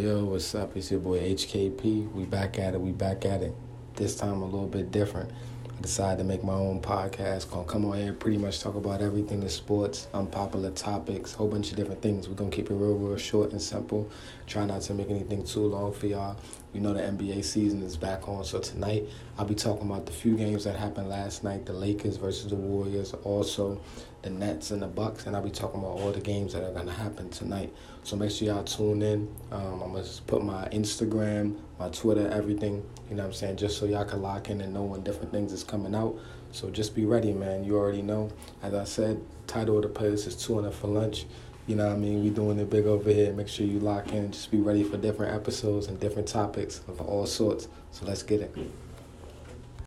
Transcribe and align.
yo, 0.00 0.24
what's 0.24 0.54
up? 0.54 0.74
It's 0.78 0.90
your 0.90 1.00
boy 1.00 1.18
HKP. 1.18 2.10
We 2.12 2.24
back 2.24 2.58
at 2.58 2.72
it. 2.72 2.80
We 2.80 2.90
back 2.90 3.26
at 3.26 3.42
it. 3.42 3.54
This 3.96 4.16
time 4.16 4.40
a 4.40 4.46
little 4.46 4.66
bit 4.66 4.90
different. 4.90 5.30
I 5.68 5.82
decided 5.82 6.22
to 6.22 6.24
make 6.24 6.42
my 6.42 6.54
own 6.54 6.80
podcast. 6.80 7.50
Gonna 7.50 7.64
come 7.64 7.84
on 7.84 7.98
here, 7.98 8.14
pretty 8.14 8.38
much 8.38 8.60
talk 8.60 8.76
about 8.76 9.02
everything 9.02 9.42
in 9.42 9.48
sports, 9.50 10.08
unpopular 10.14 10.70
topics, 10.70 11.34
whole 11.34 11.48
bunch 11.48 11.70
of 11.70 11.76
different 11.76 12.00
things. 12.00 12.28
We're 12.30 12.34
gonna 12.34 12.50
keep 12.50 12.70
it 12.70 12.74
real, 12.74 12.94
real 12.94 13.18
short 13.18 13.52
and 13.52 13.60
simple. 13.60 14.08
Try 14.46 14.64
not 14.64 14.80
to 14.82 14.94
make 14.94 15.10
anything 15.10 15.44
too 15.44 15.66
long 15.66 15.92
for 15.92 16.06
y'all. 16.06 16.36
You 16.72 16.80
know 16.80 16.92
the 16.92 17.00
NBA 17.00 17.44
season 17.44 17.82
is 17.82 17.96
back 17.96 18.28
on, 18.28 18.44
so 18.44 18.60
tonight 18.60 19.08
I'll 19.36 19.44
be 19.44 19.56
talking 19.56 19.90
about 19.90 20.06
the 20.06 20.12
few 20.12 20.36
games 20.36 20.62
that 20.64 20.76
happened 20.76 21.08
last 21.08 21.42
night: 21.42 21.66
the 21.66 21.72
Lakers 21.72 22.16
versus 22.16 22.50
the 22.50 22.54
Warriors, 22.54 23.12
also 23.24 23.80
the 24.22 24.30
Nets 24.30 24.70
and 24.70 24.80
the 24.80 24.86
Bucks, 24.86 25.26
and 25.26 25.34
I'll 25.34 25.42
be 25.42 25.50
talking 25.50 25.80
about 25.80 25.98
all 25.98 26.12
the 26.12 26.20
games 26.20 26.52
that 26.52 26.62
are 26.62 26.72
gonna 26.72 26.92
happen 26.92 27.28
tonight. 27.30 27.74
So 28.04 28.14
make 28.14 28.30
sure 28.30 28.46
y'all 28.46 28.62
tune 28.62 29.02
in. 29.02 29.34
Um, 29.50 29.82
I'm 29.82 29.92
gonna 29.92 30.04
put 30.28 30.44
my 30.44 30.68
Instagram, 30.68 31.56
my 31.80 31.88
Twitter, 31.88 32.28
everything. 32.28 32.88
You 33.08 33.16
know 33.16 33.24
what 33.24 33.30
I'm 33.30 33.34
saying, 33.34 33.56
just 33.56 33.76
so 33.76 33.86
y'all 33.86 34.04
can 34.04 34.22
lock 34.22 34.48
in 34.48 34.60
and 34.60 34.72
know 34.72 34.84
when 34.84 35.02
different 35.02 35.32
things 35.32 35.52
is 35.52 35.64
coming 35.64 35.96
out. 35.96 36.20
So 36.52 36.70
just 36.70 36.94
be 36.94 37.04
ready, 37.04 37.32
man. 37.32 37.64
You 37.64 37.78
already 37.78 38.02
know. 38.02 38.30
As 38.62 38.74
I 38.74 38.84
said, 38.84 39.20
title 39.48 39.76
of 39.78 39.82
the 39.82 39.88
playlist 39.88 40.28
is 40.28 40.36
200 40.36 40.72
for 40.72 40.86
lunch. 40.86 41.26
You 41.70 41.76
know 41.76 41.86
what 41.86 41.94
I 41.94 41.98
mean? 41.98 42.24
We 42.24 42.30
doing 42.30 42.58
it 42.58 42.68
big 42.68 42.86
over 42.86 43.12
here. 43.12 43.32
Make 43.32 43.46
sure 43.46 43.64
you 43.64 43.78
lock 43.78 44.10
in. 44.10 44.32
Just 44.32 44.50
be 44.50 44.58
ready 44.58 44.82
for 44.82 44.96
different 44.96 45.32
episodes 45.32 45.86
and 45.86 46.00
different 46.00 46.26
topics 46.26 46.80
of 46.88 47.00
all 47.00 47.26
sorts. 47.26 47.68
So 47.92 48.04
let's 48.06 48.24
get 48.24 48.40
it. 48.40 48.52